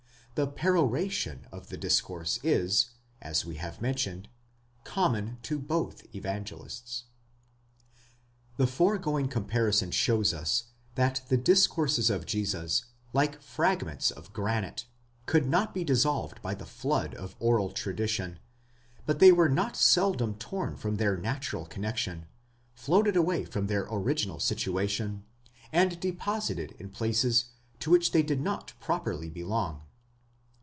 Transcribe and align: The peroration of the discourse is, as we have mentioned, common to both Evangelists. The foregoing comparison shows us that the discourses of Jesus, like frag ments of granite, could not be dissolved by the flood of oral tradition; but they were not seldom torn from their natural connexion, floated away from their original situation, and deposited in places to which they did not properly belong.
The 0.35 0.47
peroration 0.47 1.45
of 1.51 1.67
the 1.67 1.77
discourse 1.77 2.39
is, 2.41 2.91
as 3.21 3.45
we 3.45 3.57
have 3.57 3.81
mentioned, 3.81 4.27
common 4.85 5.37
to 5.43 5.59
both 5.59 6.05
Evangelists. 6.15 7.03
The 8.57 8.65
foregoing 8.65 9.27
comparison 9.27 9.91
shows 9.91 10.33
us 10.33 10.69
that 10.95 11.21
the 11.27 11.37
discourses 11.37 12.09
of 12.09 12.25
Jesus, 12.25 12.85
like 13.13 13.41
frag 13.41 13.85
ments 13.85 14.09
of 14.09 14.31
granite, 14.33 14.85
could 15.25 15.45
not 15.45 15.73
be 15.75 15.83
dissolved 15.83 16.41
by 16.41 16.55
the 16.55 16.65
flood 16.65 17.13
of 17.13 17.35
oral 17.39 17.69
tradition; 17.69 18.39
but 19.05 19.19
they 19.19 19.33
were 19.33 19.49
not 19.49 19.75
seldom 19.75 20.35
torn 20.35 20.75
from 20.77 20.95
their 20.95 21.17
natural 21.17 21.65
connexion, 21.67 22.25
floated 22.73 23.17
away 23.17 23.43
from 23.45 23.67
their 23.67 23.85
original 23.91 24.39
situation, 24.39 25.23
and 25.73 25.99
deposited 25.99 26.71
in 26.79 26.89
places 26.89 27.51
to 27.81 27.91
which 27.91 28.11
they 28.13 28.23
did 28.23 28.39
not 28.39 28.73
properly 28.79 29.29
belong. 29.29 29.81